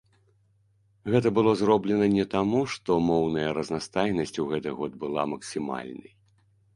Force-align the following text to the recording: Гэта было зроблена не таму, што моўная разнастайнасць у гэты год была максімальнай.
Гэта 1.15 1.27
было 1.37 1.51
зроблена 1.59 2.07
не 2.13 2.25
таму, 2.33 2.61
што 2.75 2.95
моўная 3.09 3.49
разнастайнасць 3.57 4.39
у 4.45 4.47
гэты 4.55 4.69
год 4.81 4.97
была 5.05 5.27
максімальнай. 5.35 6.11